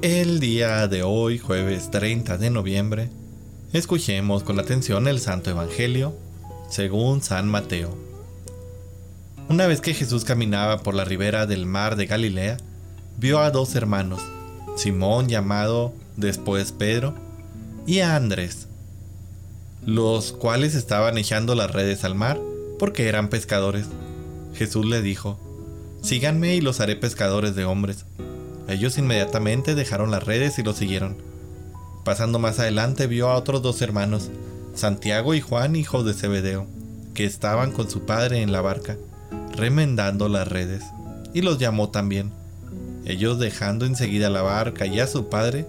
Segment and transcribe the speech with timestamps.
[0.00, 3.10] El día de hoy, jueves 30 de noviembre,
[3.72, 6.14] escuchemos con atención el Santo Evangelio
[6.70, 7.98] según San Mateo.
[9.48, 12.58] Una vez que Jesús caminaba por la ribera del mar de Galilea,
[13.16, 14.20] vio a dos hermanos,
[14.76, 17.16] Simón llamado después Pedro,
[17.84, 18.68] y a Andrés,
[19.84, 22.38] los cuales estaban echando las redes al mar
[22.78, 23.86] porque eran pescadores.
[24.54, 25.40] Jesús le dijo,
[26.02, 28.04] Síganme y los haré pescadores de hombres.
[28.68, 31.16] Ellos inmediatamente dejaron las redes y lo siguieron.
[32.04, 34.30] Pasando más adelante vio a otros dos hermanos,
[34.74, 36.66] Santiago y Juan, hijos de Zebedeo,
[37.14, 38.96] que estaban con su padre en la barca,
[39.56, 40.84] remendando las redes,
[41.32, 42.30] y los llamó también.
[43.06, 45.66] Ellos dejando enseguida la barca y a su padre,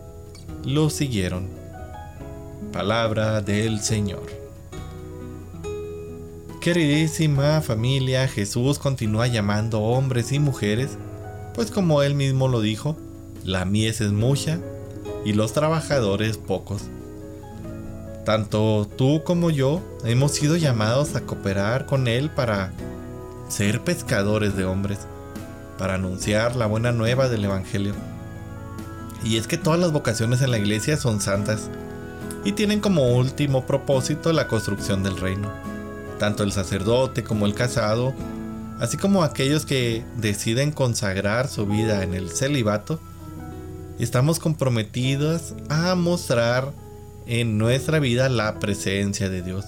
[0.66, 1.48] lo siguieron.
[2.74, 4.28] Palabra del Señor.
[6.60, 10.98] Queridísima familia, Jesús continúa llamando hombres y mujeres
[11.60, 12.96] pues como él mismo lo dijo,
[13.44, 14.60] la mies es mucha
[15.26, 16.84] y los trabajadores pocos.
[18.24, 22.72] Tanto tú como yo hemos sido llamados a cooperar con Él para
[23.50, 25.00] ser pescadores de hombres,
[25.78, 27.94] para anunciar la buena nueva del Evangelio.
[29.26, 31.70] Y es que todas las vocaciones en la iglesia son santas
[32.46, 35.52] y tienen como último propósito la construcción del reino.
[36.20, 38.14] Tanto el sacerdote como el casado
[38.80, 43.00] así como aquellos que deciden consagrar su vida en el celibato,
[44.00, 46.72] estamos comprometidos a mostrar
[47.28, 49.66] en nuestra vida la presencia de Dios.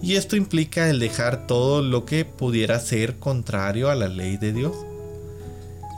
[0.00, 4.52] Y esto implica el dejar todo lo que pudiera ser contrario a la ley de
[4.52, 4.76] Dios.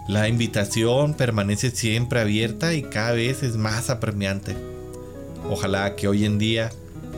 [0.09, 4.57] La invitación permanece siempre abierta y cada vez es más apremiante.
[5.49, 6.73] Ojalá que hoy en día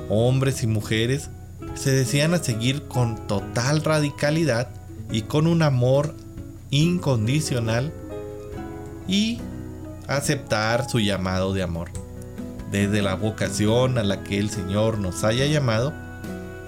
[0.08, 1.30] hombres y mujeres
[1.74, 4.68] se decían a seguir con total radicalidad
[5.10, 6.14] y con un amor
[6.70, 7.92] incondicional
[9.06, 9.40] y
[10.08, 11.90] aceptar su llamado de amor.
[12.70, 15.92] Desde la vocación a la que el Señor nos haya llamado,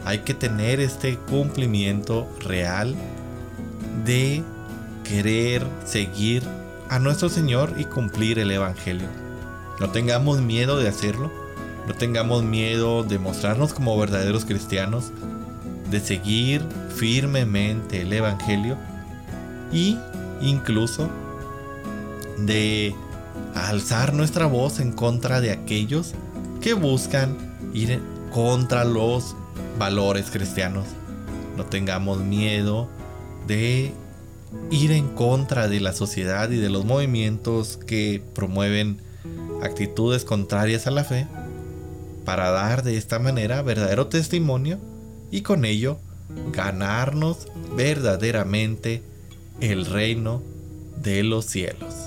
[0.04, 2.94] hay que tener este cumplimiento real
[4.04, 4.42] de
[5.02, 6.42] querer seguir
[6.90, 9.08] a nuestro Señor y cumplir el Evangelio.
[9.80, 11.32] No tengamos miedo de hacerlo,
[11.86, 15.12] no tengamos miedo de mostrarnos como verdaderos cristianos,
[15.90, 16.62] de seguir
[16.94, 18.78] firmemente el Evangelio
[19.72, 19.98] y
[20.40, 21.10] incluso
[22.38, 22.94] de
[23.54, 26.12] alzar nuestra voz en contra de aquellos
[26.60, 27.36] que buscan
[27.74, 28.00] ir
[28.32, 29.36] contra los
[29.78, 30.86] valores cristianos.
[31.56, 32.88] No tengamos miedo
[33.46, 33.92] de
[34.70, 39.00] ir en contra de la sociedad y de los movimientos que promueven
[39.62, 41.26] actitudes contrarias a la fe
[42.24, 44.78] para dar de esta manera verdadero testimonio
[45.30, 45.98] y con ello
[46.52, 49.02] ganarnos verdaderamente
[49.60, 50.42] el reino
[51.02, 52.03] de los cielos.